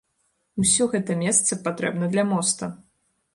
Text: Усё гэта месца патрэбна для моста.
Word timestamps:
Усё 0.63 0.87
гэта 0.93 1.17
месца 1.19 1.59
патрэбна 1.67 2.09
для 2.17 2.25
моста. 2.33 2.73